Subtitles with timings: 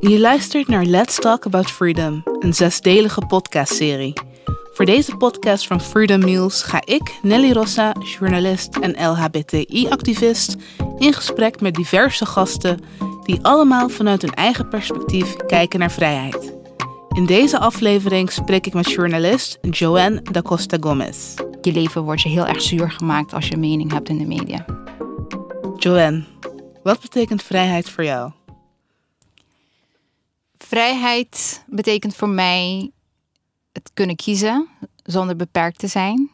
[0.00, 4.12] Je luistert naar Let's Talk About Freedom, een zesdelige podcastserie.
[4.72, 10.56] Voor deze podcast van Freedom News ga ik, Nelly Rossa, journalist en LHBTI-activist,
[10.98, 12.80] in gesprek met diverse gasten
[13.24, 16.54] die allemaal vanuit hun eigen perspectief kijken naar vrijheid.
[17.08, 21.34] In deze aflevering spreek ik met journalist Joanne da Costa Gomez.
[21.60, 24.64] Je leven wordt je heel erg zuur gemaakt als je mening hebt in de media.
[25.76, 26.24] Joanne,
[26.82, 28.30] wat betekent vrijheid voor jou?
[30.70, 32.90] Vrijheid betekent voor mij
[33.72, 34.68] het kunnen kiezen
[35.02, 36.30] zonder beperkt te zijn.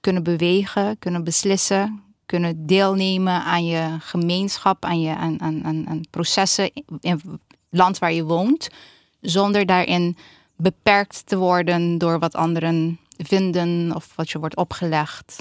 [0.00, 6.70] Kunnen bewegen, kunnen beslissen, kunnen deelnemen aan je gemeenschap, aan, je, aan, aan, aan processen
[7.00, 7.22] in het
[7.70, 8.68] land waar je woont.
[9.20, 10.16] Zonder daarin
[10.56, 15.36] beperkt te worden door wat anderen vinden of wat je wordt opgelegd.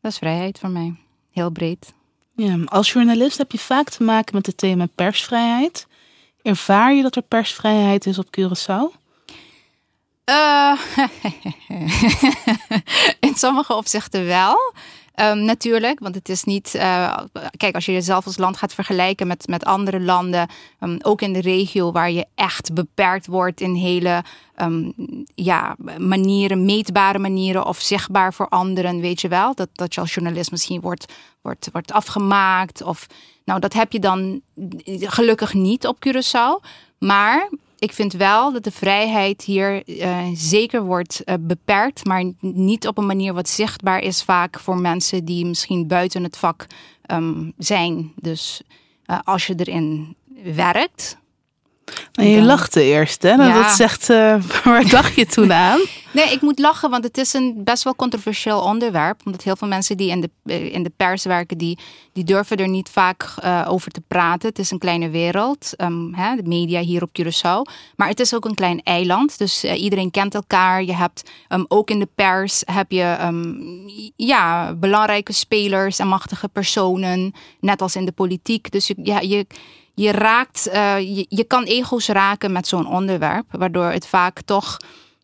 [0.00, 0.94] Dat is vrijheid voor mij.
[1.30, 1.92] Heel breed.
[2.36, 5.86] Ja, als journalist heb je vaak te maken met het thema persvrijheid.
[6.46, 9.04] Ervaar je dat er persvrijheid is op Curaçao?
[10.30, 10.80] Uh,
[13.26, 14.74] in sommige opzichten wel.
[15.20, 16.74] Um, natuurlijk, want het is niet.
[16.74, 17.18] Uh,
[17.56, 20.48] kijk, als je jezelf als land gaat vergelijken met, met andere landen,
[20.80, 24.22] um, ook in de regio waar je echt beperkt wordt in hele
[24.56, 24.92] um,
[25.34, 29.54] ja, manieren, meetbare manieren of zichtbaar voor anderen, weet je wel.
[29.54, 32.82] Dat, dat je als journalist misschien wordt, wordt, wordt afgemaakt.
[32.82, 33.06] Of,
[33.44, 34.40] nou, dat heb je dan
[35.00, 36.68] gelukkig niet op Curaçao.
[36.98, 37.48] Maar
[37.86, 42.98] ik vind wel dat de vrijheid hier uh, zeker wordt uh, beperkt, maar niet op
[42.98, 46.66] een manier wat zichtbaar is vaak voor mensen die misschien buiten het vak
[47.06, 48.12] um, zijn.
[48.16, 48.62] Dus
[49.06, 50.16] uh, als je erin
[50.54, 51.18] werkt,
[52.12, 53.36] en je lachte eerst, hè?
[53.36, 55.80] Nou, Dat zegt, uh, waar dacht je toen aan?
[56.16, 59.20] Nee, ik moet lachen, want het is een best wel controversieel onderwerp.
[59.24, 61.78] Omdat heel veel mensen die in de, eh, in de pers werken, die,
[62.12, 64.48] die durven er niet vaak uh, over te praten.
[64.48, 67.72] Het is een kleine wereld, um, hè, de media hier op Curaçao.
[67.96, 70.82] Maar het is ook een klein eiland, dus uh, iedereen kent elkaar.
[70.82, 73.84] Je hebt um, ook in de pers heb je um,
[74.16, 77.32] ja, belangrijke spelers en machtige personen.
[77.60, 78.70] Net als in de politiek.
[78.70, 79.46] Dus je, ja, je
[79.98, 84.76] je raakt, uh, je, je kan ego's raken met zo'n onderwerp, waardoor het vaak toch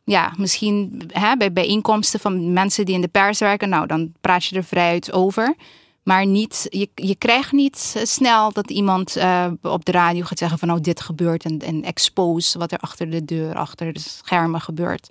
[0.05, 4.44] ja, misschien hè, bij bijeenkomsten van mensen die in de pers werken, nou dan praat
[4.44, 5.55] je er vrij uit over.
[6.03, 10.59] Maar niet, je, je krijgt niet snel dat iemand uh, op de radio gaat zeggen
[10.59, 14.60] van nou dit gebeurt en, en expose wat er achter de deur, achter de schermen
[14.60, 15.10] gebeurt.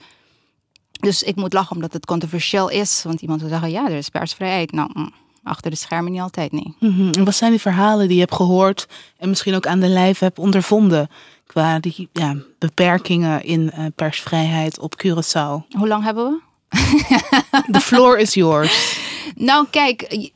[0.91, 3.03] Dus ik moet lachen omdat het controversieel is.
[3.03, 4.71] Want iemand wil zeggen, ja, er is persvrijheid.
[4.71, 5.11] Nou, mm
[5.43, 6.75] achter de schermen niet altijd, nee.
[6.79, 8.87] Mm En wat zijn die verhalen die je hebt gehoord
[9.17, 11.09] en misschien ook aan de lijf hebt ondervonden
[11.45, 15.67] qua die ja, beperkingen in uh, persvrijheid op Curaçao?
[15.77, 16.39] Hoe lang hebben we?
[17.71, 18.99] The floor is yours.
[19.35, 20.29] Nou, kijk,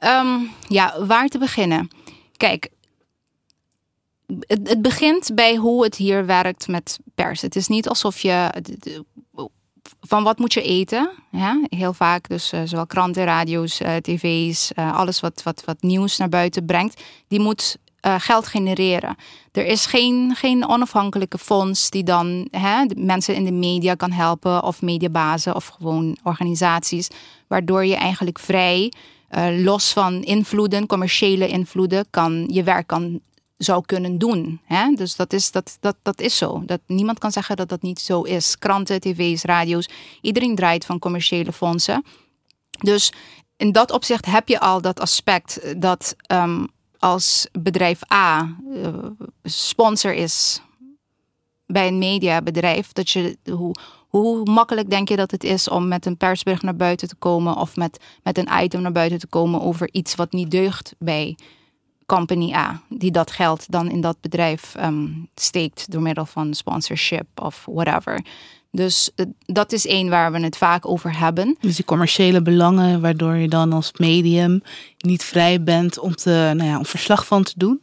[0.00, 1.88] um, ja, waar te beginnen?
[2.36, 2.68] Kijk,
[4.26, 7.40] het, het, begint bij hoe het hier werkt met pers.
[7.40, 8.50] Het is niet alsof je
[10.00, 11.10] van wat moet je eten?
[11.30, 15.82] Ja, heel vaak dus uh, zowel kranten, radio's, uh, tv's, uh, alles wat, wat, wat
[15.82, 17.76] nieuws naar buiten brengt, die moet
[18.18, 19.16] geld genereren.
[19.52, 24.62] Er is geen, geen onafhankelijke fonds die dan hè, mensen in de media kan helpen
[24.62, 27.08] of mediabazen of gewoon organisaties,
[27.46, 28.92] waardoor je eigenlijk vrij,
[29.56, 33.20] los van invloeden, commerciële invloeden, kan, je werk kan
[33.56, 34.60] zou kunnen doen.
[34.64, 34.92] Hè?
[34.94, 36.62] Dus dat is, dat, dat, dat is zo.
[36.66, 38.58] Dat, niemand kan zeggen dat dat niet zo is.
[38.58, 39.88] Kranten, tv's, radio's,
[40.20, 42.04] iedereen draait van commerciële fondsen.
[42.70, 43.12] Dus
[43.56, 46.66] in dat opzicht heb je al dat aspect dat um,
[46.98, 48.88] als bedrijf A uh,
[49.42, 50.62] sponsor is
[51.66, 53.74] bij een mediabedrijf, dat je hoe,
[54.08, 57.56] hoe makkelijk denk je dat het is om met een persbericht naar buiten te komen
[57.56, 61.36] of met, met een item naar buiten te komen over iets wat niet deugt bij
[62.06, 67.26] company A, die dat geld dan in dat bedrijf um, steekt door middel van sponsorship
[67.34, 68.24] of whatever.
[68.70, 71.56] Dus uh, dat is één waar we het vaak over hebben.
[71.60, 74.62] Dus die commerciële belangen, waardoor je dan als medium
[74.98, 77.82] niet vrij bent om, te, nou ja, om verslag van te doen?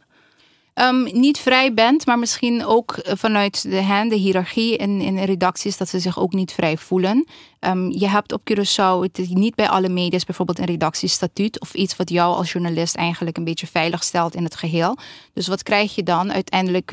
[0.74, 5.76] Um, niet vrij bent, maar misschien ook eh, vanuit de, de hiërarchie in, in redacties
[5.76, 7.26] dat ze zich ook niet vrij voelen.
[7.60, 11.74] Um, je hebt op Curaçao het is niet bij alle media's bijvoorbeeld een redactiestatuut of
[11.74, 14.96] iets wat jou als journalist eigenlijk een beetje veilig stelt in het geheel.
[15.32, 16.92] Dus wat krijg je dan uiteindelijk?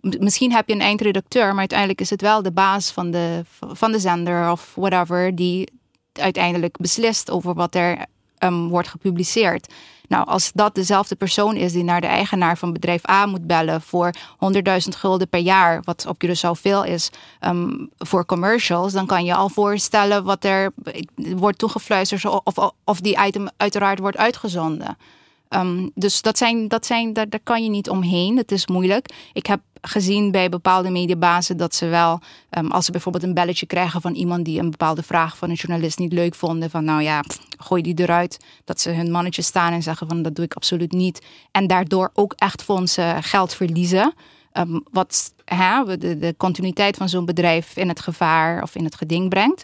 [0.00, 3.92] Misschien heb je een eindredacteur, maar uiteindelijk is het wel de baas van de, van
[3.92, 5.68] de zender of whatever die
[6.12, 8.06] uiteindelijk beslist over wat er
[8.44, 9.72] um, wordt gepubliceerd.
[10.08, 13.80] Nou, als dat dezelfde persoon is die naar de eigenaar van bedrijf A moet bellen
[13.80, 14.14] voor
[14.54, 17.10] 100.000 gulden per jaar, wat op Curaçao veel is,
[17.40, 20.72] um, voor commercials, dan kan je al voorstellen wat er
[21.14, 24.96] wordt toegefluisterd of, of die item uiteraard wordt uitgezonden.
[25.48, 28.36] Ehm, dus dat zijn, dat zijn, daar, daar kan je niet omheen.
[28.36, 29.14] Het is moeilijk.
[29.32, 32.20] Ik heb gezien bij bepaalde mediabazen dat ze wel,
[32.50, 35.54] ehm, als ze bijvoorbeeld een belletje krijgen van iemand die een bepaalde vraag van een
[35.54, 37.24] journalist niet leuk vonden, van nou ja,
[37.58, 40.92] gooi die eruit, dat ze hun mannetje staan en zeggen van dat doe ik absoluut
[40.92, 41.26] niet.
[41.50, 44.14] En daardoor ook echt fondsen geld verliezen.
[44.52, 48.94] Um, wat hè, de, de continuïteit van zo'n bedrijf in het gevaar of in het
[48.94, 49.62] geding brengt.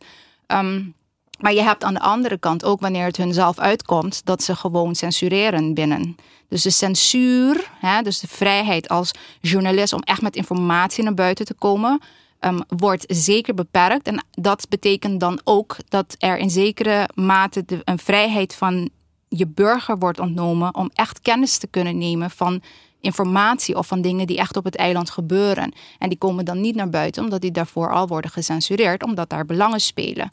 [1.41, 4.55] Maar je hebt aan de andere kant ook wanneer het hun zelf uitkomt, dat ze
[4.55, 6.17] gewoon censureren binnen.
[6.49, 9.11] Dus de censuur, hè, dus de vrijheid als
[9.41, 12.01] journalist om echt met informatie naar buiten te komen,
[12.41, 14.07] um, wordt zeker beperkt.
[14.07, 18.91] En dat betekent dan ook dat er in zekere mate de, een vrijheid van
[19.29, 22.63] je burger wordt ontnomen om echt kennis te kunnen nemen van
[23.01, 25.73] informatie of van dingen die echt op het eiland gebeuren.
[25.99, 29.45] En die komen dan niet naar buiten, omdat die daarvoor al worden gecensureerd, omdat daar
[29.47, 30.29] belangen spelen.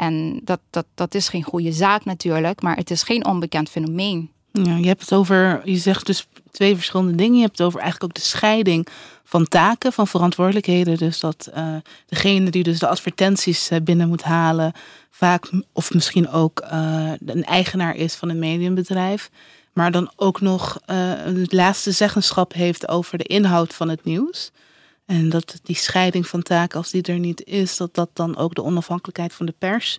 [0.00, 4.30] En dat, dat, dat is geen goede zaak natuurlijk, maar het is geen onbekend fenomeen.
[4.52, 7.34] Ja, je hebt het over, je zegt dus twee verschillende dingen.
[7.34, 8.86] Je hebt het over eigenlijk ook de scheiding
[9.24, 10.96] van taken, van verantwoordelijkheden.
[10.96, 11.76] Dus dat uh,
[12.06, 14.72] degene die dus de advertenties eh, binnen moet halen,
[15.10, 19.30] vaak of misschien ook uh, een eigenaar is van een mediumbedrijf.
[19.72, 24.50] Maar dan ook nog het laatste zeggenschap heeft over de inhoud van het nieuws.
[25.10, 28.54] En dat die scheiding van taken, als die er niet is, dat dat dan ook
[28.54, 29.98] de onafhankelijkheid van de pers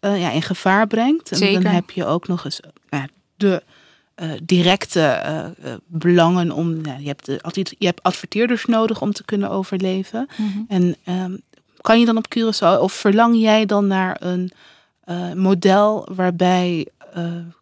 [0.00, 1.30] uh, ja, in gevaar brengt.
[1.30, 1.62] En Zeker.
[1.62, 2.60] dan heb je ook nog eens
[2.90, 3.02] uh,
[3.36, 3.62] de
[4.16, 5.54] uh, directe
[5.86, 6.84] belangen om.
[6.84, 10.28] je, hebt altijd, je hebt adverteerders nodig om te kunnen overleven.
[10.36, 10.64] Mm -hmm.
[10.68, 11.40] En um,
[11.80, 14.52] kan je dan op Curaçao, of verlang jij dan naar een
[15.34, 16.88] model waarbij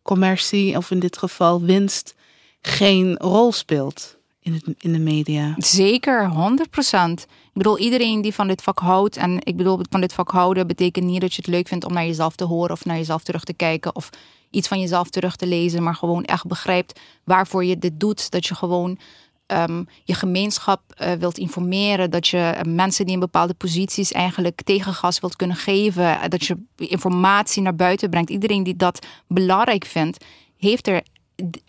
[0.02, 2.14] commercie, of in dit geval winst,
[2.60, 4.17] geen rol speelt?
[4.48, 5.54] In, het, in de media.
[5.56, 7.22] Zeker, 100 procent.
[7.22, 10.66] Ik bedoel, iedereen die van dit vak houdt, en ik bedoel, van dit vak houden
[10.66, 13.22] betekent niet dat je het leuk vindt om naar jezelf te horen of naar jezelf
[13.22, 14.10] terug te kijken of
[14.50, 18.30] iets van jezelf terug te lezen, maar gewoon echt begrijpt waarvoor je dit doet.
[18.30, 18.98] Dat je gewoon
[19.46, 24.62] um, je gemeenschap uh, wilt informeren, dat je uh, mensen die in bepaalde posities eigenlijk
[24.62, 28.30] tegengas wilt kunnen geven, dat je informatie naar buiten brengt.
[28.30, 30.24] Iedereen die dat belangrijk vindt,
[30.56, 31.02] heeft er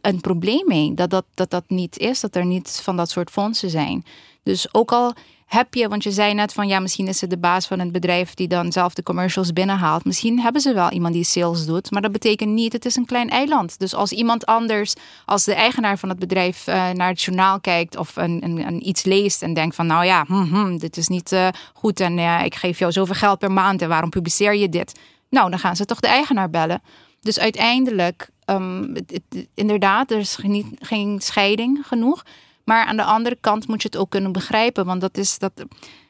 [0.02, 0.94] een probleem mee.
[0.94, 4.06] Dat dat, dat dat niet is, dat er niet van dat soort fondsen zijn.
[4.44, 5.14] Dus ook al
[5.50, 7.92] heb je, want je zei net van ja, misschien is het de baas van het
[7.92, 10.06] bedrijf die dan zelf de commercials binnenhaalt.
[10.06, 13.06] Misschien hebben ze wel iemand die sales doet, maar dat betekent niet, het is een
[13.06, 13.80] klein eiland.
[13.80, 14.94] Dus als iemand anders,
[15.26, 19.04] als de eigenaar van het bedrijf uh, naar het journaal kijkt of een, een, iets
[19.04, 22.44] leest en denkt van nou ja, hm, hm, dit is niet uh, goed en uh,
[22.44, 25.00] ik geef jou zoveel geld per maand en waarom publiceer je dit?
[25.30, 26.82] Nou, dan gaan ze toch de eigenaar bellen.
[27.22, 30.38] Dus uiteindelijk Het, inderdaad, er is
[30.80, 32.24] geen scheiding genoeg.
[32.64, 34.86] Maar aan de andere kant moet je het ook kunnen begrijpen.
[34.86, 35.52] Want dat is dat.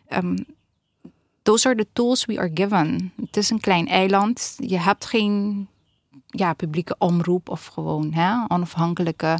[0.09, 0.45] Um,
[1.41, 3.13] those are the tools we are given.
[3.21, 4.55] Het is een klein eiland.
[4.57, 5.67] Je hebt geen
[6.27, 9.39] ja, publieke omroep of gewoon hè, onafhankelijke.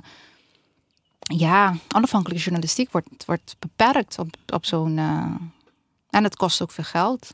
[1.20, 4.98] Ja, onafhankelijke journalistiek wordt, wordt beperkt op, op zo'n.
[4.98, 5.36] Uh,
[6.10, 7.32] en het kost ook veel geld.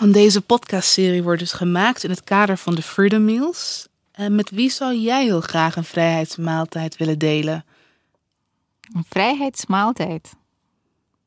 [0.00, 3.88] En deze podcastserie wordt dus gemaakt in het kader van de Freedom Meals.
[4.12, 7.64] En met wie zou jij heel graag een vrijheidsmaaltijd willen delen?
[8.94, 10.32] Een vrijheidsmaaltijd?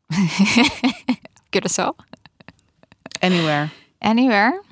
[1.56, 1.96] Curaçao?
[3.20, 3.70] Anywhere.
[4.00, 4.64] Anywhere?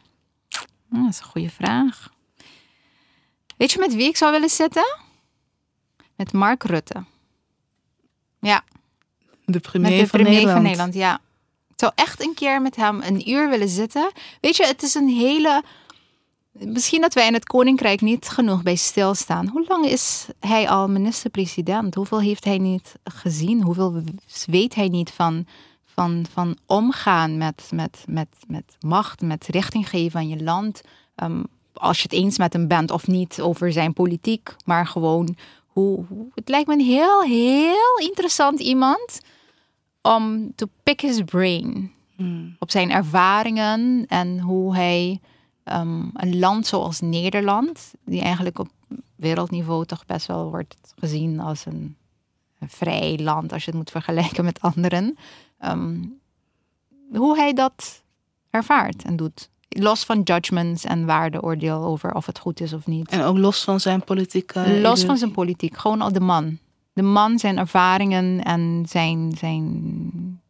[0.92, 2.10] Oh, dat is een goede vraag.
[3.58, 4.98] Weet je met wie ik zou willen zitten?
[6.16, 7.04] Met Mark Rutte.
[8.40, 8.64] Ja.
[9.46, 10.56] De premier, met de van, premier Nederland.
[10.56, 10.94] van Nederland.
[10.94, 11.20] Ja.
[11.75, 14.12] Ik zou echt een keer met hem een uur willen zitten.
[14.41, 15.63] Weet je, het is een hele.
[16.51, 19.48] Misschien dat wij in het Koninkrijk niet genoeg bij stilstaan.
[19.48, 21.96] Hoe lang is hij al minister-president?
[21.96, 23.62] Hoeveel heeft hij niet gezien?
[23.62, 24.03] Hoeveel
[24.46, 25.48] weet hij niet van,
[25.86, 30.82] van, van omgaan met, met, met, met macht, met richting geven aan je land?
[31.24, 35.36] Um, als je het eens met hem bent of niet over zijn politiek, maar gewoon
[35.65, 39.22] hoe het lijkt me een heel, heel interessant iemand
[40.06, 42.56] om to pick his brain Hmm.
[42.60, 45.20] op zijn ervaringen en hoe hij
[45.64, 48.68] um, een land zoals Nederland, die eigenlijk op
[49.16, 51.96] wereldniveau toch best wel wordt gezien als een,
[52.60, 55.18] een vrij land als je het moet vergelijken met anderen,
[55.66, 56.20] um,
[57.12, 58.04] hoe hij dat
[58.50, 59.50] ervaart en doet.
[59.70, 63.10] Los van judgments en waardeoordeel over of het goed is of niet.
[63.10, 64.80] En ook los van zijn politieke.
[64.82, 66.58] Los van zijn politiek, gewoon al de man
[66.96, 70.42] de man, zijn ervaringen en zijn, zijn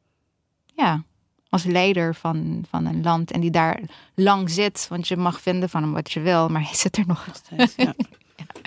[0.66, 1.04] ja,
[1.50, 3.80] als leider van, van een land en die daar
[4.16, 4.86] lang zit.
[4.90, 7.74] Want je mag vinden van hem wat je wil, maar hij zit er nog steeds.
[7.76, 7.94] Ja.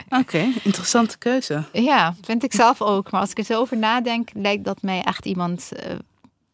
[0.07, 1.65] Oké, okay, interessante keuze.
[1.73, 3.11] Ja, vind ik zelf ook.
[3.11, 5.71] Maar als ik er zo over nadenk, lijkt dat mij echt iemand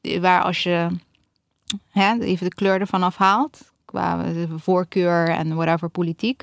[0.02, 0.88] uh, waar als je
[1.90, 4.24] hè, even de kleur ervan afhaalt, qua
[4.56, 6.42] voorkeur en whatever politiek,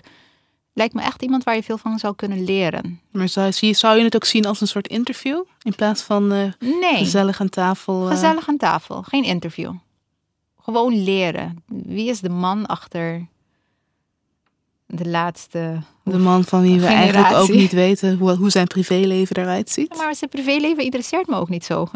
[0.73, 3.01] lijkt me echt iemand waar je veel van zou kunnen leren.
[3.11, 5.43] Maar zou, zou je het ook zien als een soort interview?
[5.61, 8.03] In plaats van eh, Nee, gezellig aan tafel?
[8.05, 9.01] eh, gezellig aan tafel.
[9.01, 9.73] Geen interview.
[10.61, 11.63] Gewoon leren.
[11.67, 13.27] Wie is de man achter
[14.85, 15.81] de laatste...
[16.03, 19.95] de man van wie we eigenlijk ook niet weten hoe, hoe zijn privéleven eruit ziet.
[19.97, 21.87] Maar zijn privéleven interesseert me ook niet zo.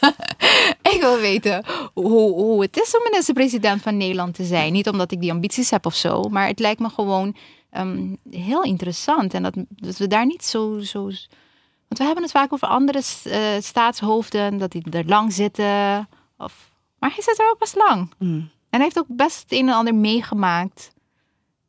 [0.94, 1.64] ik wil weten
[1.94, 4.72] hoe, hoe het is om minister-president van Nederland te zijn.
[4.72, 7.36] Niet omdat ik die ambities heb of zo, maar het lijkt me gewoon
[7.70, 9.34] ehm, heel interessant.
[9.34, 11.02] En dat, dat we daar niet zo, zo.
[11.02, 16.08] Want we hebben het vaak over andere eh, staatshoofden, dat die er lang zitten.
[16.38, 18.12] Of, maar hij zit er ook best lang.
[18.18, 18.38] Hmm.
[18.70, 20.92] En hij heeft ook best het een en ander meegemaakt.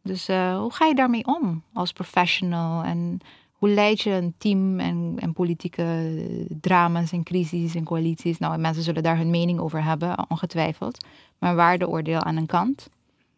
[0.03, 2.83] Dus eh, hoe ga je daarmee om als professional?
[2.83, 3.19] En
[3.51, 6.25] hoe leid je een team en, en politieke
[6.61, 8.37] drama's en crises en coalities?
[8.37, 11.05] Nou, mensen zullen daar hun mening over hebben, ongetwijfeld.
[11.37, 12.89] Maar waardeoordeel aan een kant.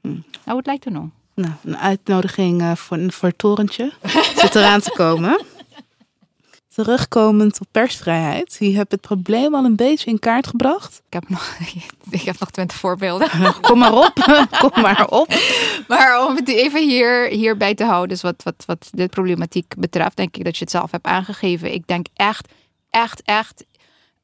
[0.02, 0.24] Hmm.
[0.46, 1.08] Nou, het lijkt er nog.
[1.36, 3.92] Nou, een uitnodiging eh, voor, voor het torentje
[4.42, 5.42] zit eraan te komen.
[6.74, 8.56] Terugkomend op persvrijheid.
[8.60, 11.02] Je hebt het probleem al een beetje in kaart gebracht.
[11.08, 11.58] Ik heb nog,
[12.10, 13.30] ik heb nog twintig voorbeelden.
[13.62, 14.14] Kom maar op,
[14.60, 15.34] kom maar op.
[15.88, 20.18] Maar om het even hier, hierbij te houden, dus wat, wat, wat dit problematiek betreft,
[20.18, 21.74] denk ik dat je het zelf hebt aangegeven.
[21.74, 22.48] Ik denk echt,
[22.90, 23.66] echt, echt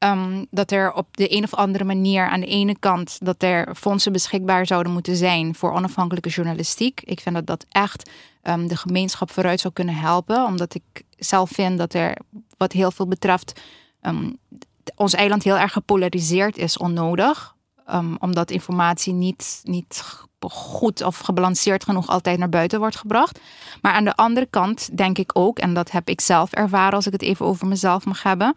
[0.00, 3.74] ehm, dat er op de een of andere manier aan de ene kant dat er
[3.74, 7.00] fondsen beschikbaar zouden moeten zijn voor onafhankelijke journalistiek.
[7.04, 8.10] Ik vind dat dat echt
[8.42, 12.16] ehm, de gemeenschap vooruit zou kunnen helpen, omdat ik zelf vind dat er
[12.56, 13.60] wat heel veel betreft
[14.00, 14.30] ehm,
[14.96, 17.54] ons eiland heel erg gepolariseerd is, onnodig.
[18.18, 20.02] Omdat informatie niet, niet
[20.48, 23.40] goed of gebalanceerd genoeg altijd naar buiten wordt gebracht.
[23.82, 27.06] Maar aan de andere kant denk ik ook, en dat heb ik zelf ervaren als
[27.06, 28.54] ik het even over mezelf mag hebben,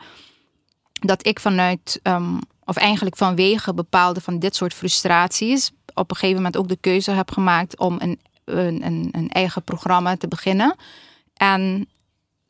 [1.08, 6.36] dat ik vanuit, ehm, of eigenlijk vanwege bepaalde van dit soort frustraties, op een gegeven
[6.36, 10.76] moment ook de keuze heb gemaakt om een, een, een, eigen programma te beginnen.
[11.34, 11.88] En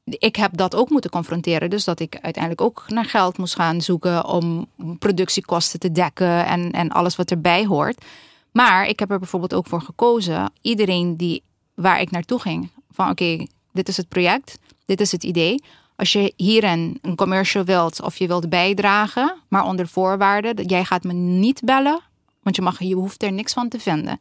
[0.04, 1.70] ik heb dat ook moeten confronteren.
[1.70, 4.68] Dus dat ik uiteindelijk ook naar geld moest gaan zoeken om
[5.00, 8.06] productiekosten te dekken en, en alles wat erbij hoort.
[8.52, 11.44] Maar ik heb er bijvoorbeeld ook voor gekozen, iedereen die
[11.74, 15.64] waar ik naartoe ging, van oké, dit is het project, dit is het idee.
[15.96, 20.86] Als je hierin een commercial wilt of je wilt bijdragen, maar onder voorwaarden, dat jij
[20.86, 22.02] gaat me niet bellen,
[22.42, 24.20] want je, mag, je hoeft er niks van te vinden.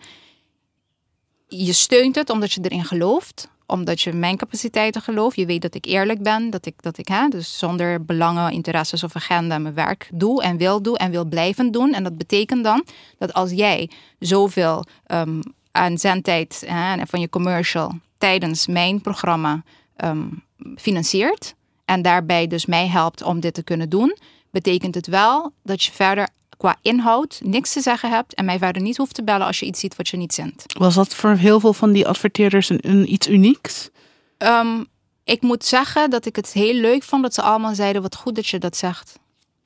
[1.48, 5.36] Je steunt het omdat je erin gelooft, omdat je mijn capaciteiten gelooft.
[5.36, 9.04] Je weet dat ik eerlijk ben, dat ik, dat ik hè, dus zonder belangen, interesses
[9.04, 11.92] of agenda mijn werk doe en wil doen en wil blijven doen.
[11.92, 12.84] En dat betekent dan
[13.18, 19.62] dat als jij zoveel ehm, aan zendtijd hè, van je commercial tijdens mijn programma
[19.96, 20.28] ehm,
[20.76, 21.54] financiert
[21.92, 24.16] en daarbij dus mij helpt om dit te kunnen doen,
[24.50, 28.82] betekent het wel dat je verder qua inhoud niks te zeggen hebt en mij verder
[28.82, 30.64] niet hoeft te bellen als je iets ziet wat je niet zendt.
[30.78, 33.90] Was dat voor heel veel van die adverteerders een, een iets unieks?
[34.38, 34.86] Um,
[35.24, 38.34] ik moet zeggen dat ik het heel leuk vond dat ze allemaal zeiden: wat goed
[38.34, 39.18] dat je dat zegt.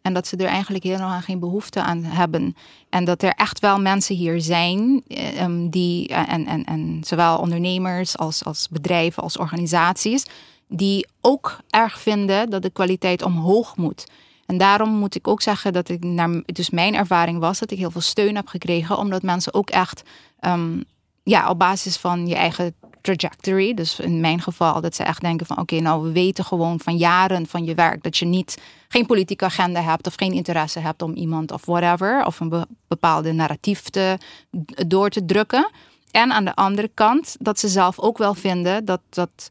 [0.02, 2.56] En dat ze er eigenlijk helemaal geen behoefte aan hebben.
[2.88, 5.04] En dat er echt wel mensen hier zijn,
[5.40, 10.25] um, die, en, en, en zowel ondernemers als, als bedrijven, als organisaties,
[10.68, 14.06] die ook erg vinden dat de kwaliteit omhoog moet.
[14.46, 17.78] En daarom moet ik ook zeggen dat ik naar, dus mijn ervaring was dat ik
[17.78, 20.02] heel veel steun heb gekregen, omdat mensen ook echt
[20.40, 20.85] um,
[21.23, 25.46] ja, op basis van je eigen trajectory, dus in mijn geval, dat ze echt denken
[25.46, 28.58] van oké, nou we weten gewoon van jaren van je werk dat je niet
[28.88, 32.66] geen politieke agenda hebt of geen interesse hebt om iemand of whatever of een be
[32.88, 34.18] bepaalde narratief te,
[34.87, 35.70] door te drukken.
[36.11, 39.49] En aan de andere kant dat ze zelf ook wel vinden dat dat,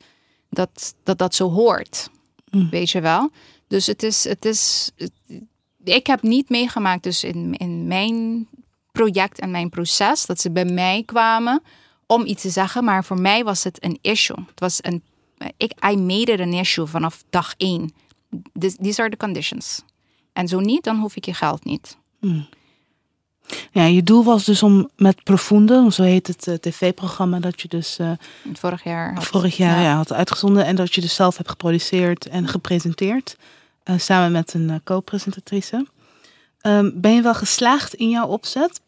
[0.50, 2.10] dat, dat, dat zo hoort.
[2.50, 2.70] Mm.
[2.70, 3.30] Weet je wel?
[3.68, 4.92] Dus het is, het is,
[5.84, 8.48] ik heb niet meegemaakt dus in, in mijn
[8.92, 11.62] project en mijn proces dat ze bij mij kwamen
[12.06, 14.38] om iets te zeggen, maar voor mij was het een issue.
[14.48, 15.04] Het was een,
[15.58, 17.94] ik, I made it an issue vanaf dag één.
[18.60, 19.82] This, these are the conditions.
[20.34, 21.98] En zo niet, dan hoef ik je geld niet.
[22.20, 22.48] Hmm.
[23.72, 27.68] Ja, je doel was dus om met Profundo, zo heet het uh, tv-programma dat je
[27.68, 28.12] dus uh,
[28.54, 29.84] vorig jaar had, vorig jaar ja.
[29.84, 33.38] Ja, had uitgezonden en dat je dus zelf hebt geproduceerd en gepresenteerd,
[33.86, 35.86] uh, samen met een co-presentatrice.
[36.62, 38.82] Um, ben je wel geslaagd in jouw opzet?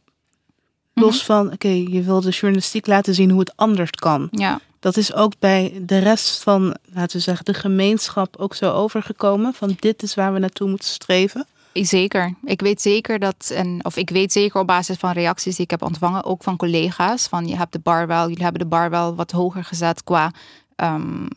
[0.94, 1.26] Los mm -hmm.
[1.26, 4.28] van, oké, okay, je wil de journalistiek laten zien hoe het anders kan.
[4.32, 4.60] Ja.
[4.80, 9.54] Dat is ook bij de rest van, laten we zeggen, de gemeenschap ook zo overgekomen.
[9.54, 11.46] Van dit is waar we naartoe moeten streven.
[11.86, 12.34] Zeker.
[12.44, 15.72] Ik weet zeker dat, en, of ik weet zeker op basis van reacties die ik
[15.72, 18.90] heb ontvangen, ook van collega's, van je hebt de bar wel, jullie hebben de bar
[18.90, 20.32] wel wat hoger gezet qua
[20.76, 21.28] um,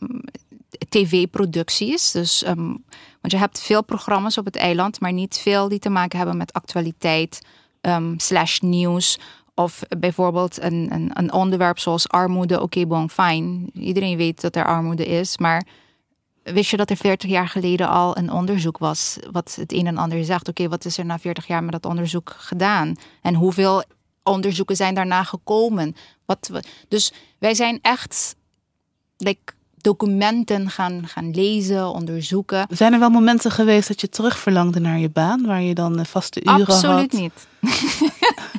[0.89, 2.11] tv-producties.
[2.11, 2.83] Dus, um,
[3.21, 6.37] want je hebt veel programma's op het eiland, maar niet veel die te maken hebben
[6.37, 7.41] met actualiteit,
[7.81, 9.19] um, slash nieuws
[9.55, 12.61] Of bijvoorbeeld een, een, een onderwerp zoals armoede.
[12.61, 13.69] Oké, bon, fijn.
[13.73, 15.37] Iedereen weet dat er armoede is.
[15.37, 15.65] Maar
[16.43, 19.17] wist je dat er 40 jaar geleden al een onderzoek was.
[19.31, 20.47] wat het een en ander zegt?
[20.47, 22.95] Oké, wat is er na 40 jaar met dat onderzoek gedaan?
[23.21, 23.83] En hoeveel
[24.23, 25.95] onderzoeken zijn daarna gekomen?
[26.25, 28.35] Wat we, dus wij zijn echt.
[29.17, 32.67] Like, documenten gaan, gaan lezen, onderzoeken.
[32.69, 36.05] Zijn er wel momenten geweest dat je terug verlangde naar je baan, waar je dan
[36.05, 36.93] vaste uren Absoluut had?
[36.93, 37.47] Absoluut niet.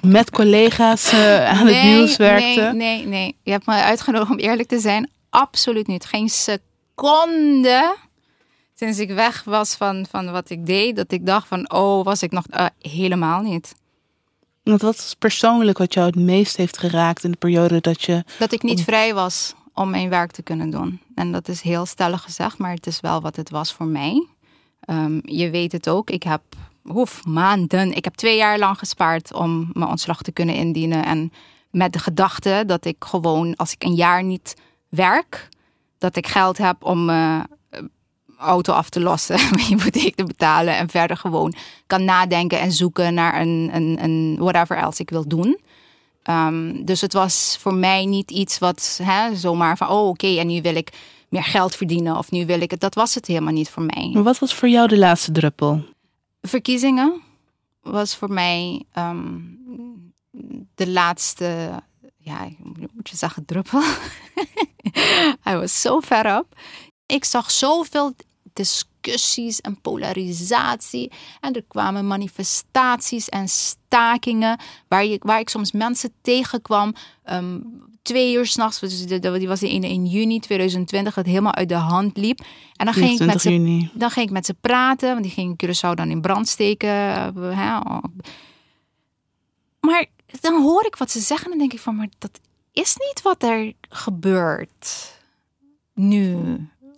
[0.16, 2.60] Met collega's uh, aan nee, het nieuws werkte?
[2.60, 3.36] Nee, nee, nee.
[3.42, 5.10] Je hebt me uitgenodigd om eerlijk te zijn.
[5.30, 6.04] Absoluut niet.
[6.04, 6.70] Geen seconde
[8.75, 12.22] sinds ik weg was van, van wat ik deed, dat ik dacht van, oh, was
[12.22, 13.75] ik nog uh, helemaal niet.
[14.62, 18.25] Want wat is persoonlijk wat jou het meest heeft geraakt in de periode dat je...
[18.38, 21.00] Dat ik niet vrij was om mijn werk te kunnen doen.
[21.14, 24.26] En dat is heel stellig gezegd, maar het is wel wat het was voor mij.
[24.87, 26.42] Um, je weet het ook, ik heb
[26.82, 31.04] hoef, maanden, ik heb twee jaar lang gespaard om mijn ontslag te kunnen indienen.
[31.04, 31.32] En
[31.70, 34.54] met de gedachte dat ik gewoon, als ik een jaar niet
[34.88, 35.49] werk,
[36.02, 37.47] dat ik geld heb om mijn
[38.38, 41.54] auto af te lossen, mijn hypotheek te betalen en verder gewoon
[41.87, 45.61] kan nadenken en zoeken naar een, een, een whatever else ik wil doen.
[46.30, 50.47] Um, dus het was voor mij niet iets wat hè, zomaar van, oh oké, en
[50.47, 50.92] nu wil ik
[51.28, 52.80] meer geld verdienen of nu wil ik het.
[52.80, 54.11] Dat was het helemaal niet voor mij.
[54.14, 55.85] Maar wat was voor jou de laatste druppel?
[56.40, 57.21] Verkiezingen
[57.82, 59.59] was voor mij um,
[60.75, 61.68] de laatste,
[62.23, 62.49] ja,
[62.93, 63.83] moet je zeggen, druppel.
[65.45, 66.59] Hij was zo ver op.
[67.07, 68.14] Ik zag zoveel
[68.52, 71.12] discussies en polarisatie.
[71.41, 76.95] En er kwamen manifestaties en stakingen waar, je, waar ik soms mensen tegenkwam.
[77.31, 82.17] Um, twee uur s'nachts, die was in, in juni 2020, dat helemaal uit de hand
[82.17, 82.41] liep.
[82.76, 85.62] En dan ging, ik met ze, dan ging ik met ze praten, want die ging
[85.64, 86.91] Curaçao dan in brand steken.
[87.35, 87.79] Hè.
[89.81, 90.07] Maar
[90.40, 92.40] dan hoor ik wat ze zeggen en dan denk ik van, maar dat
[92.72, 95.14] is niet wat er gebeurt
[95.94, 96.36] nu.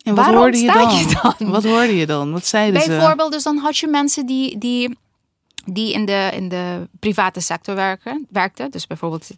[0.02, 0.96] En wat hoorde je dan?
[0.96, 1.50] je dan?
[1.50, 2.32] Wat hoorde je dan?
[2.32, 2.88] Wat zeiden ze?
[2.88, 4.99] Bijvoorbeeld, dus dan had je mensen die, die,
[5.64, 8.70] die in, de, in de private sector werken, werkten.
[8.70, 9.30] Dus bijvoorbeeld,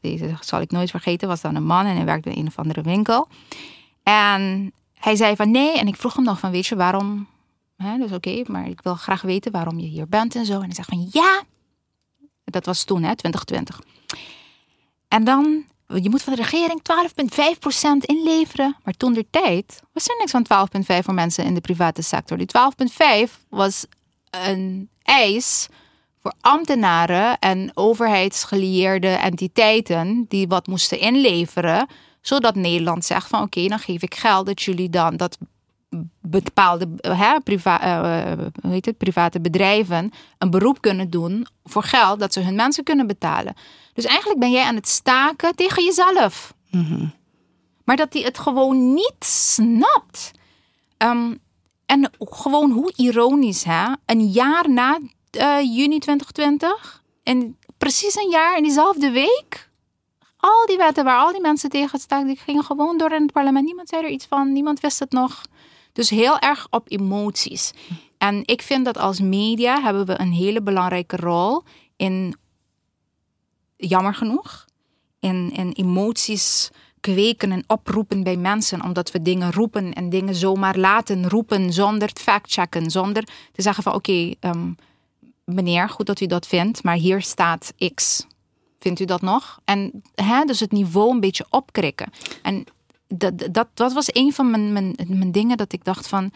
[0.00, 2.58] deze zal ik nooit vergeten, was dan een man en hij werkte in een of
[2.58, 3.28] andere winkel.
[4.02, 7.26] En hij zei van nee, en ik vroeg hem nog van weet je waarom?
[7.76, 10.54] Hè, dus oké, maar ik wil graag weten waarom je hier bent en zo.
[10.54, 11.42] En hij zegt van ja,
[12.52, 13.80] dat was toen, hè, 2020.
[15.08, 15.64] En dan
[16.00, 18.76] je moet van de regering 12,5% inleveren.
[18.84, 22.38] Maar toen de tijd was er niks van 12,5 voor mensen in de private sector.
[22.38, 23.86] Die 12,5 was
[24.30, 25.68] een eis
[26.20, 31.86] voor ambtenaren en overheidsgelieerde entiteiten die wat moesten inleveren,
[32.20, 35.38] zodat Nederland zegt van oké, dan geef ik geld dat jullie dan dat
[36.20, 42.20] bepaalde hè, priva, uh, hoe heet het, private bedrijven een beroep kunnen doen voor geld
[42.20, 43.54] dat ze hun mensen kunnen betalen.
[43.92, 46.54] Dus eigenlijk ben jij aan het staken tegen jezelf.
[46.70, 47.12] Mm
[47.84, 50.30] Maar dat hij het gewoon niet snapt.
[50.98, 51.40] Um,
[51.86, 53.92] en gewoon hoe ironisch, hè?
[54.06, 54.98] Een jaar na
[55.36, 59.70] uh, juni 2020, en precies een jaar in diezelfde week,
[60.36, 63.32] al die wetten waar al die mensen tegen staan, die gingen gewoon door in het
[63.32, 63.66] parlement.
[63.66, 65.42] Niemand zei er iets van, niemand wist het nog.
[65.92, 67.72] Dus heel erg op emoties.
[68.18, 71.62] En ik vind dat als media hebben we een hele belangrijke rol
[71.96, 72.36] in,
[73.76, 74.64] jammer genoeg,
[75.20, 78.82] in, in emoties kweken en oproepen bij mensen.
[78.82, 82.90] Omdat we dingen roepen en dingen zomaar laten roepen zonder het factchecken.
[82.90, 84.72] Zonder te zeggen van oké, ehm,
[85.44, 88.26] meneer, goed dat u dat vindt, maar hier staat X.
[88.78, 89.60] Vindt u dat nog?
[89.64, 92.12] En hè, dus het niveau een beetje opkrikken.
[92.42, 92.64] En
[93.14, 96.30] dat, dat, dat was een van mijn, mijn, mijn dingen dat ik dacht van...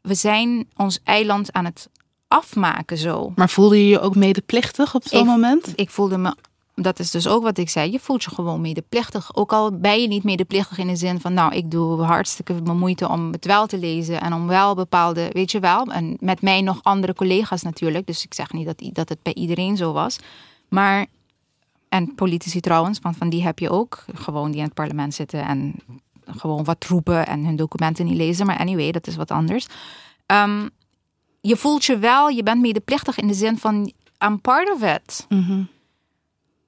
[0.00, 1.88] we zijn ons eiland aan het
[2.28, 3.32] afmaken zo.
[3.36, 5.72] Maar voelde je je ook medeplichtig op zo'n moment?
[5.74, 6.34] Ik voelde me
[6.76, 7.92] dat is dus ook wat ik zei.
[7.92, 9.34] Je voelt je gewoon medeplichtig.
[9.34, 12.78] Ook al ben je niet medeplichtig in de zin van, nou, ik doe hartstikke mijn
[12.78, 16.42] moeite om het wel te lezen en om wel bepaalde, weet je wel, en met
[16.42, 18.06] mij nog andere collega's natuurlijk.
[18.06, 20.18] Dus ik zeg niet dat, dat het bij iedereen zo was.
[20.68, 21.06] Maar,
[21.88, 25.44] en politici trouwens, want van die heb je ook gewoon die in het parlement zitten
[25.46, 25.74] en
[26.26, 28.46] gewoon wat roepen en hun documenten niet lezen.
[28.46, 29.66] Maar anyway, dat is wat anders.
[30.26, 30.70] Um,
[31.40, 33.92] je voelt je wel, je bent medeplichtig in de zin van,
[34.24, 35.26] I'm part of it.
[35.28, 35.68] Mm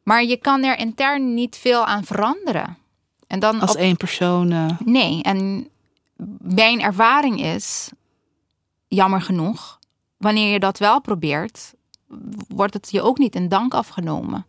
[0.09, 2.77] maar je kan er intern niet veel aan veranderen.
[3.27, 4.51] En dan Als één persoon.
[4.53, 4.67] Uh...
[4.85, 5.69] Nee, en
[6.41, 7.91] mijn ervaring is,
[8.87, 9.79] jammer genoeg,
[10.17, 11.75] wanneer je dat wel probeert,
[12.49, 14.47] wordt het je ook niet in dank afgenomen.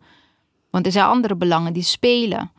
[0.70, 2.52] Want er zijn andere belangen die spelen.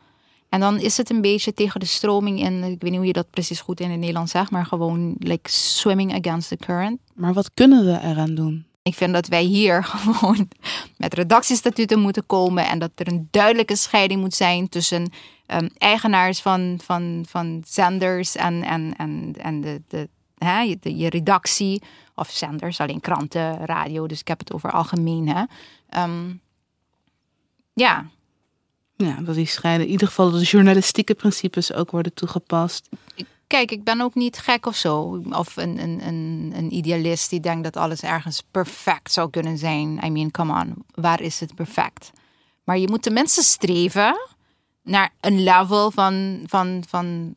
[0.52, 3.12] En dan is het een beetje tegen de stroming in, ik weet niet hoe je
[3.12, 7.00] dat precies goed in het Nederlands zegt, maar gewoon like swimming against the current.
[7.14, 8.66] Maar wat kunnen we eraan doen?
[8.82, 10.48] Ik vind dat wij hier gewoon
[10.96, 15.12] met redactiestatuten moeten komen en dat er een duidelijke scheiding moet zijn tussen
[15.46, 21.08] um, eigenaars van, van, van zenders en, en, en, en de, de, hè, de, je
[21.08, 21.82] redactie.
[22.14, 24.06] Of zenders, alleen kranten, radio.
[24.06, 25.28] Dus ik heb het over algemeen.
[25.28, 25.42] Hè.
[26.02, 26.40] Um,
[27.72, 28.06] ja.
[29.04, 29.86] Ja, dat die scheiden.
[29.86, 32.88] In ieder geval de journalistieke principes ook worden toegepast.
[33.46, 35.22] Kijk, ik ben ook niet gek of zo.
[35.30, 40.00] Of een, een, een, een idealist die denkt dat alles ergens perfect zou kunnen zijn.
[40.04, 40.84] I mean, come on.
[40.94, 42.10] Waar is het perfect?
[42.64, 44.16] Maar je moet tenminste streven
[44.82, 47.34] naar een level van, van, van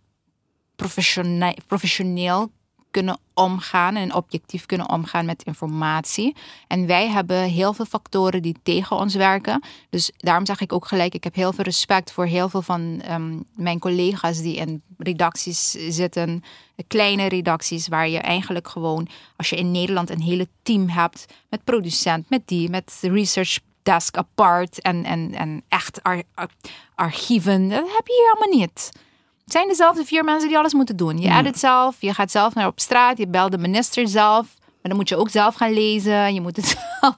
[1.67, 2.51] professioneel
[2.95, 6.35] kunnen omgaan en objectief kunnen omgaan met informatie.
[6.67, 9.63] En wij hebben heel veel factoren die tegen ons werken.
[9.89, 13.01] Dus daarom zeg ik ook gelijk, ik heb heel veel respect voor heel veel van
[13.01, 16.43] ehm, mijn collega's die in redacties zitten.
[16.87, 21.63] Kleine redacties waar je eigenlijk gewoon, als je in Nederland een hele team hebt met
[21.63, 26.01] producent, met die, met research desk apart en, en, en echt
[26.95, 27.69] archieven.
[27.69, 28.91] Dat heb je hier allemaal niet.
[29.45, 31.17] Het zijn dezelfde vier mensen die alles moeten doen.
[31.17, 34.47] Je edit zelf, je gaat zelf naar op straat, je belt de minister zelf.
[34.59, 36.33] Maar dan moet je ook zelf gaan lezen.
[36.33, 36.65] Je moet het
[36.99, 37.15] zelf.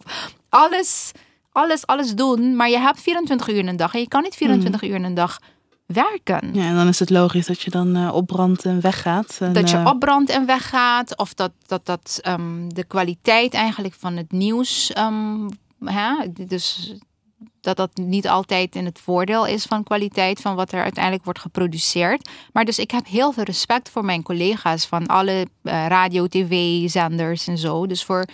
[0.49, 1.11] Alles,
[1.51, 2.55] alles, alles doen.
[2.55, 5.03] Maar je hebt 24 uur in een dag en je kan niet 24 uur in
[5.03, 5.39] een dag
[5.85, 6.49] werken.
[6.53, 9.37] Ja, en dan is het logisch dat je dan uh, opbrandt en weggaat.
[9.39, 9.85] En, dat je uh...
[9.85, 11.17] opbrandt en weggaat.
[11.17, 15.49] Of dat, dat, dat um, de kwaliteit eigenlijk van het nieuws um,
[15.85, 16.13] hè,
[16.47, 16.93] dus
[17.67, 21.39] dat dat niet altijd in het voordeel is van kwaliteit van wat er uiteindelijk wordt
[21.39, 22.29] geproduceerd.
[22.53, 25.31] Maar dus ik heb heel veel respect voor mijn collega's van alle
[25.63, 27.87] uh, radio, tv, zenders en zo.
[27.87, 28.25] Dus voor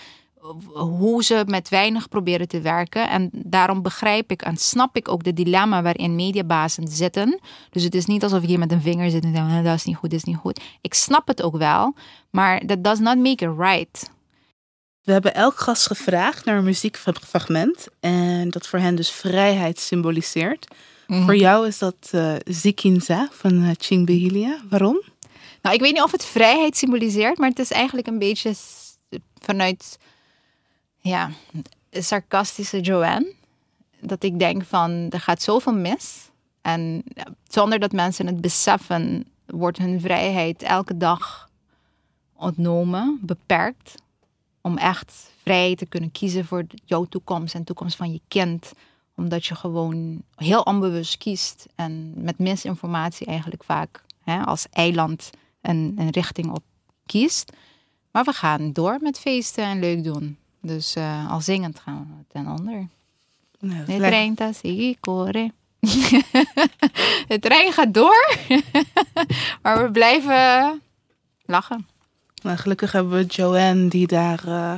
[0.73, 3.09] hoe ze met weinig proberen te werken.
[3.09, 7.39] En daarom begrijp ik en snap ik ook de dilemma waarin mediabazen zitten.
[7.69, 9.83] Dus het is niet alsof je hier met een vinger zit en denkt, dat is
[9.83, 10.61] niet goed, dat is niet goed.
[10.81, 11.93] Ik snap het ook wel,
[12.29, 14.11] maar that does not make it right.
[15.03, 17.87] We hebben elk gast gevraagd naar een muziekfragment.
[17.99, 20.67] En dat voor hen dus vrijheid symboliseert.
[21.07, 21.23] Mhm.
[21.23, 24.61] Voor jou is dat uh, Zikinza van uh, Chingbehilia.
[24.69, 25.01] Waarom?
[25.61, 28.53] Nou, ik weet niet of het vrijheid symboliseert, maar het is eigenlijk een beetje
[29.39, 29.97] vanuit
[30.97, 31.31] ja,
[31.91, 33.33] sarcastische Joanne.
[33.99, 36.29] Dat ik denk van, er gaat zoveel mis.
[36.61, 37.03] En
[37.47, 41.49] zonder dat mensen het beseffen, wordt hun vrijheid elke dag
[42.35, 44.01] ontnomen, beperkt
[44.63, 48.71] om echt vrij te kunnen kiezen voor jouw toekomst en de toekomst van je kind.
[49.15, 55.29] Omdat je gewoon heel onbewust kiest en met misinformatie eigenlijk vaak hè, als eiland
[55.61, 56.63] een, een richting op
[57.05, 57.51] kiest.
[58.11, 60.37] Maar we gaan door met feesten en leuk doen.
[60.61, 62.87] Dus uh, al zingend gaan we ten onder.
[63.59, 64.35] Nou, de trein
[67.27, 68.35] Het trein gaat door,
[69.61, 70.81] maar we blijven
[71.45, 71.87] lachen.
[72.43, 74.73] Nou, gelukkig hebben we Joanne die daar uh,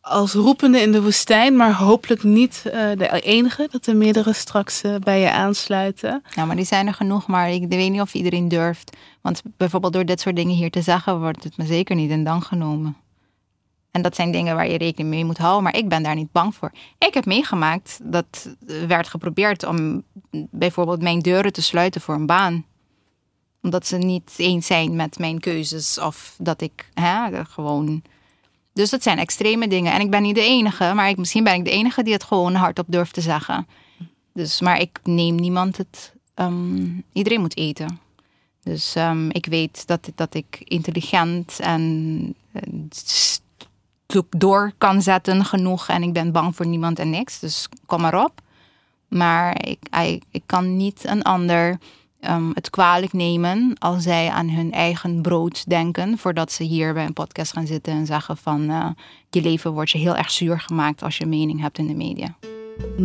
[0.00, 4.82] als roepende in de woestijn, maar hopelijk niet uh, de enige, dat er meerdere straks
[4.82, 6.22] uh, bij je aansluiten.
[6.34, 8.96] Ja, maar die zijn er genoeg, maar ik weet niet of iedereen durft.
[9.20, 12.24] Want bijvoorbeeld door dit soort dingen hier te zeggen, wordt het me zeker niet in
[12.24, 12.96] dank genomen.
[13.90, 16.32] En dat zijn dingen waar je rekening mee moet houden, maar ik ben daar niet
[16.32, 16.72] bang voor.
[16.98, 20.02] Ik heb meegemaakt dat werd geprobeerd om
[20.50, 22.64] bijvoorbeeld mijn deuren te sluiten voor een baan
[23.64, 25.98] omdat ze niet eens zijn met mijn keuzes.
[25.98, 28.02] Of dat ik hè, gewoon.
[28.72, 29.92] Dus dat zijn extreme dingen.
[29.92, 32.24] En ik ben niet de enige, maar ik, misschien ben ik de enige die het
[32.24, 33.66] gewoon hardop durft te zeggen.
[34.32, 36.12] Dus, maar ik neem niemand het.
[36.34, 38.00] Um, iedereen moet eten.
[38.62, 45.88] Dus um, ik weet dat, dat ik intelligent en uh, door kan zetten genoeg.
[45.88, 47.38] En ik ben bang voor niemand en niks.
[47.38, 48.40] Dus kom maar op.
[49.08, 49.66] Maar
[50.30, 51.78] ik kan niet een ander
[52.30, 56.18] um, het kwalijk nemen als zij aan hun eigen brood denken.
[56.18, 58.86] Voordat ze hier bij een podcast gaan zitten en zeggen van uh,
[59.30, 62.36] je leven wordt je heel erg zuur gemaakt als je mening hebt in de media.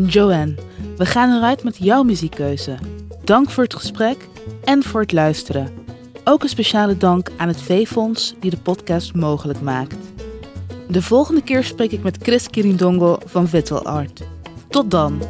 [0.07, 0.55] Joanne,
[0.97, 2.77] we gaan eruit met jouw muziekkeuze.
[3.23, 4.27] Dank voor het gesprek
[4.63, 5.73] en voor het luisteren.
[6.23, 9.97] Ook een speciale dank aan het V-Fonds die de podcast mogelijk maakt.
[10.87, 14.23] De volgende keer spreek ik met Chris Kirindongo van Vital Art.
[14.69, 15.21] Tot dan.